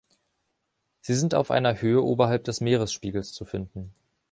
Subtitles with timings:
[1.01, 3.93] Sie sind auf einer Höhe oberhalb des Meeresspiegels zu finden.